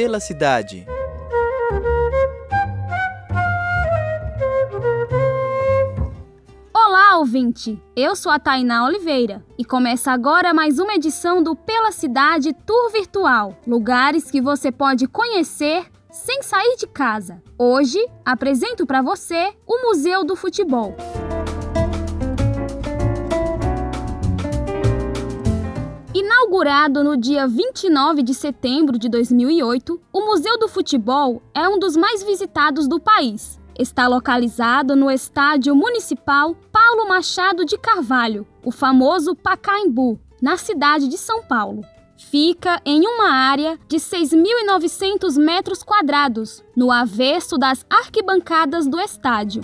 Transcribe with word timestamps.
Pela 0.00 0.20
cidade. 0.20 0.86
Olá, 6.72 7.18
ouvinte! 7.18 7.82
Eu 7.96 8.14
sou 8.14 8.30
a 8.30 8.38
Tainá 8.38 8.84
Oliveira 8.84 9.44
e 9.58 9.64
começa 9.64 10.12
agora 10.12 10.54
mais 10.54 10.78
uma 10.78 10.94
edição 10.94 11.42
do 11.42 11.56
Pela 11.56 11.90
Cidade 11.90 12.52
Tour 12.64 12.92
Virtual 12.92 13.58
lugares 13.66 14.30
que 14.30 14.40
você 14.40 14.70
pode 14.70 15.08
conhecer 15.08 15.86
sem 16.12 16.44
sair 16.44 16.76
de 16.76 16.86
casa. 16.86 17.42
Hoje 17.58 17.98
apresento 18.24 18.86
para 18.86 19.02
você 19.02 19.52
o 19.66 19.82
Museu 19.82 20.22
do 20.22 20.36
Futebol. 20.36 20.94
Inaugurado 26.20 27.04
no 27.04 27.16
dia 27.16 27.46
29 27.46 28.24
de 28.24 28.34
setembro 28.34 28.98
de 28.98 29.08
2008, 29.08 30.00
o 30.12 30.20
Museu 30.26 30.58
do 30.58 30.66
Futebol 30.66 31.40
é 31.54 31.68
um 31.68 31.78
dos 31.78 31.96
mais 31.96 32.24
visitados 32.24 32.88
do 32.88 32.98
país. 32.98 33.56
Está 33.78 34.08
localizado 34.08 34.96
no 34.96 35.08
Estádio 35.08 35.76
Municipal 35.76 36.56
Paulo 36.72 37.08
Machado 37.08 37.64
de 37.64 37.78
Carvalho, 37.78 38.44
o 38.64 38.72
famoso 38.72 39.36
Pacaembu, 39.36 40.18
na 40.42 40.56
cidade 40.56 41.06
de 41.06 41.16
São 41.16 41.44
Paulo. 41.44 41.84
Fica 42.16 42.82
em 42.84 43.06
uma 43.06 43.30
área 43.30 43.78
de 43.86 43.98
6.900 43.98 45.38
metros 45.40 45.84
quadrados, 45.84 46.64
no 46.74 46.90
avesso 46.90 47.56
das 47.56 47.86
arquibancadas 47.88 48.88
do 48.88 48.98
estádio. 48.98 49.62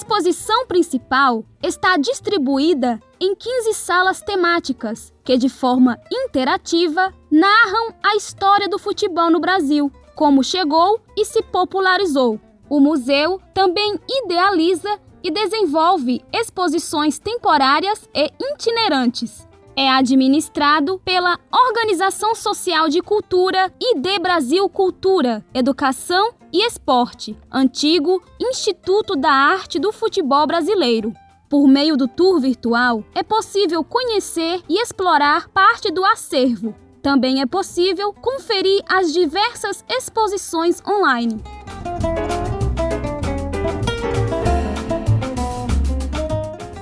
Exposição 0.00 0.66
principal 0.66 1.44
está 1.62 1.98
distribuída 1.98 2.98
em 3.20 3.34
15 3.34 3.74
salas 3.74 4.22
temáticas 4.22 5.12
que, 5.22 5.36
de 5.36 5.50
forma 5.50 5.98
interativa, 6.10 7.12
narram 7.30 7.94
a 8.02 8.16
história 8.16 8.66
do 8.66 8.78
futebol 8.78 9.30
no 9.30 9.38
Brasil, 9.38 9.92
como 10.14 10.42
chegou 10.42 11.02
e 11.14 11.26
se 11.26 11.42
popularizou. 11.42 12.40
O 12.66 12.80
museu 12.80 13.40
também 13.52 14.00
idealiza 14.08 14.98
e 15.22 15.30
desenvolve 15.30 16.24
exposições 16.32 17.18
temporárias 17.18 18.08
e 18.14 18.32
itinerantes. 18.40 19.46
É 19.76 19.88
administrado 19.88 21.00
pela 21.04 21.38
Organização 21.50 22.34
Social 22.34 22.88
de 22.88 23.00
Cultura 23.00 23.72
ID 23.80 24.20
Brasil 24.20 24.68
Cultura, 24.68 25.44
Educação 25.54 26.34
e 26.52 26.66
Esporte, 26.66 27.36
antigo 27.50 28.22
Instituto 28.40 29.14
da 29.16 29.30
Arte 29.30 29.78
do 29.78 29.92
Futebol 29.92 30.46
Brasileiro. 30.46 31.14
Por 31.48 31.66
meio 31.66 31.96
do 31.96 32.06
tour 32.06 32.40
virtual, 32.40 33.04
é 33.14 33.22
possível 33.22 33.82
conhecer 33.82 34.62
e 34.68 34.80
explorar 34.80 35.48
parte 35.48 35.90
do 35.90 36.04
acervo. 36.04 36.74
Também 37.02 37.40
é 37.40 37.46
possível 37.46 38.12
conferir 38.12 38.82
as 38.86 39.12
diversas 39.12 39.84
exposições 39.88 40.82
online. 40.86 41.42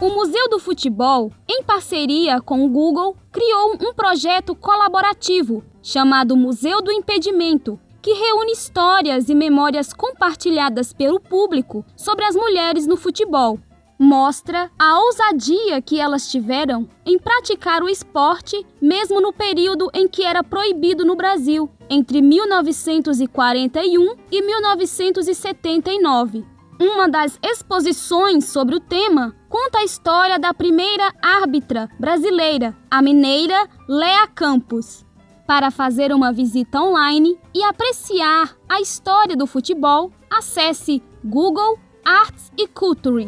O 0.09 0.15
Museu 0.15 0.49
do 0.49 0.59
Futebol, 0.59 1.31
em 1.47 1.63
parceria 1.63 2.41
com 2.41 2.65
o 2.65 2.69
Google, 2.71 3.15
criou 3.31 3.75
um 3.75 3.93
projeto 3.93 4.55
colaborativo 4.55 5.63
chamado 5.83 6.35
Museu 6.35 6.81
do 6.81 6.91
Impedimento, 6.91 7.79
que 8.01 8.15
reúne 8.15 8.53
histórias 8.53 9.29
e 9.29 9.35
memórias 9.35 9.93
compartilhadas 9.93 10.95
pelo 10.95 11.21
público 11.21 11.85
sobre 11.95 12.25
as 12.25 12.35
mulheres 12.35 12.87
no 12.87 12.97
futebol. 12.97 13.59
Mostra 13.99 14.71
a 14.79 14.99
ousadia 14.99 15.83
que 15.83 16.01
elas 16.01 16.31
tiveram 16.31 16.89
em 17.05 17.19
praticar 17.19 17.83
o 17.83 17.89
esporte, 17.89 18.67
mesmo 18.81 19.21
no 19.21 19.31
período 19.31 19.91
em 19.93 20.09
que 20.09 20.25
era 20.25 20.43
proibido 20.43 21.05
no 21.05 21.17
Brasil, 21.17 21.69
entre 21.91 22.23
1941 22.23 24.15
e 24.33 24.41
1979. 24.41 26.58
Uma 26.81 27.09
das 27.09 27.37
exposições 27.43 28.45
sobre 28.45 28.77
o 28.77 28.81
tema 28.81 29.35
conta 29.49 29.79
a 29.79 29.85
história 29.85 30.39
da 30.39 30.55
primeira 30.55 31.13
árbitra 31.21 31.89
brasileira, 31.99 32.77
a 32.89 33.03
mineira 33.03 33.69
Lea 33.89 34.29
Campos. 34.29 35.05
Para 35.45 35.73
fazer 35.73 36.13
uma 36.13 36.33
visita 36.33 36.81
online 36.81 37.37
e 37.53 37.65
apreciar 37.65 38.57
a 38.69 38.81
história 38.81 39.37
do 39.37 39.45
futebol, 39.45 40.13
acesse 40.31 41.03
Google 41.25 41.81
Arts 42.05 42.53
e 42.57 42.69
Culture. 42.69 43.27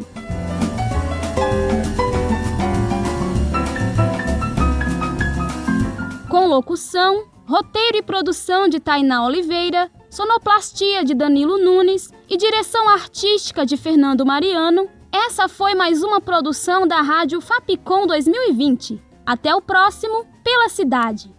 Com 6.29 6.47
locução, 6.47 7.25
roteiro 7.45 7.97
e 7.97 8.01
produção 8.01 8.69
de 8.69 8.79
Tainá 8.79 9.25
Oliveira, 9.25 9.91
sonoplastia 10.11 11.05
de 11.05 11.13
Danilo 11.15 11.57
Nunes 11.57 12.11
e 12.29 12.35
direção 12.35 12.89
artística 12.89 13.65
de 13.65 13.77
Fernando 13.77 14.25
Mariano, 14.25 14.89
essa 15.09 15.47
foi 15.47 15.73
mais 15.73 16.03
uma 16.03 16.19
produção 16.19 16.85
da 16.85 17.01
Rádio 17.01 17.39
Fapcom 17.39 18.05
2020. 18.05 19.01
Até 19.25 19.55
o 19.55 19.61
próximo 19.61 20.25
Pela 20.43 20.67
Cidade. 20.67 21.33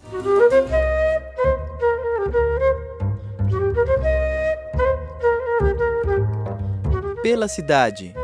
Pela 7.23 7.47
cidade. 7.47 8.15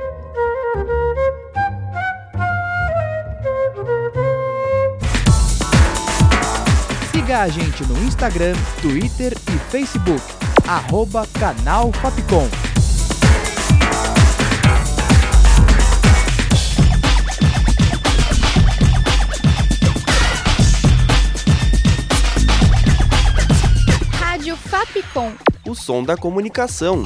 Siga 7.13 7.43
a 7.43 7.49
gente 7.49 7.85
no 7.85 7.99
Instagram, 8.05 8.55
Twitter 8.81 9.35
e 9.55 9.71
Facebook. 9.71 10.38
Arroba 10.69 11.27
Canal 11.33 11.91
Fapcom. 11.95 12.47
Rádio 24.13 24.55
Fapcom. 24.59 25.33
O 25.67 25.75
som 25.75 26.05
da 26.05 26.19
comunicação. 26.19 27.03